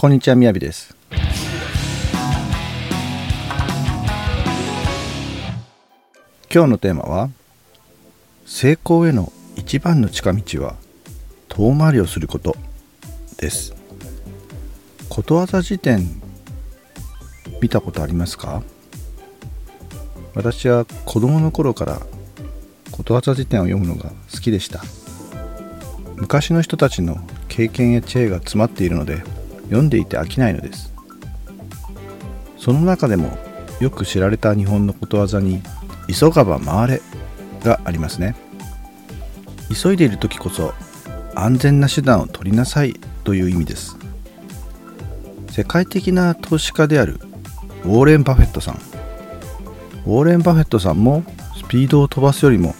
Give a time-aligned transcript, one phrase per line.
[0.00, 0.96] こんにちはみやびです。
[6.54, 7.30] 今日のテーマは
[8.46, 10.76] 成功への一番の近道は
[11.48, 12.54] 遠回りをすること
[13.38, 13.74] です。
[15.08, 16.22] ことわざ辞典
[17.60, 18.62] 見たことありますか？
[20.36, 22.02] 私は子供の頃から
[22.92, 24.80] ことわざ辞典を読むのが好きでした。
[26.14, 27.16] 昔の人たちの
[27.48, 29.24] 経験や知恵が詰まっているので
[29.68, 30.92] 読んでいて飽きないのです。
[32.56, 33.38] その中でも
[33.80, 35.62] よく知られた日本のことわざに
[36.12, 37.02] 「急がば回れ」
[37.62, 38.34] がありますね。
[39.72, 40.74] 急いでいる時こそ
[41.34, 43.96] 安全な手段を取りなさいという意味です。
[45.50, 47.20] 世界的な投資家である
[47.84, 48.74] ウォーレン・バフェットさん。
[50.06, 51.22] ウォーレン・バフェットさんも
[51.56, 52.74] スピードを飛ばすよりも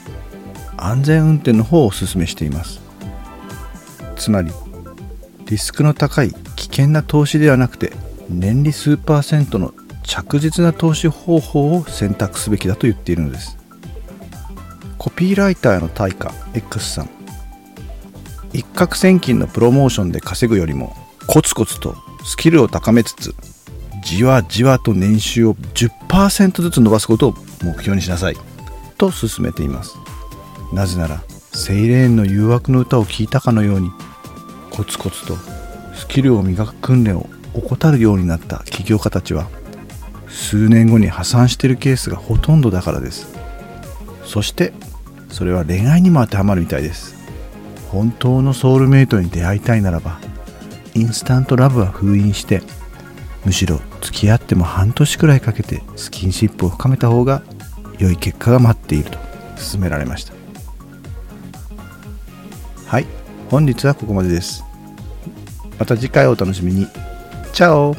[0.77, 2.81] 安全運転の方をお勧めしています。
[4.17, 4.51] つまり
[5.47, 6.35] リスクの高い
[6.79, 7.93] 険な投資ではなくて
[8.29, 9.75] 年利数パーセントの
[10.05, 13.59] 着実な投資方法を選択すべきだと言っているのです。
[14.97, 17.11] コピーライターの対価 X さん。
[18.53, 23.35] 一攫千金のプロモーションで稼ぐよりもコツコツとスキルを高めつつ
[24.05, 28.37] じわじわと年収を10%ずつ伸ばすことを目標にしなさい
[28.97, 29.97] と勧めています。
[30.73, 33.91] なぜならセイレーンの誘惑の歌を聴いたかのように
[34.71, 35.58] コツコツと
[35.99, 39.49] スキルを磨く訓練を怠るようになった起業家たちは
[40.29, 43.35] 数年後に破産しているケースがほとんどだからです。
[44.25, 44.73] そして
[45.29, 47.17] それは恋愛にも当てはまるみたいです。
[47.91, 50.21] 本当のソウルメイトに出会いたいならば
[50.95, 52.63] インスタントラブは封印して
[53.45, 57.43] むしろ付き合っても半年くらいかけてスキンシップを深めた方が
[57.99, 59.19] 良い結果が待っていると
[59.57, 60.35] 勧められました。
[62.87, 63.07] はい
[63.51, 64.68] 本日はここまでです。
[65.79, 66.87] また次回お楽しみに。
[67.53, 67.97] チャオ。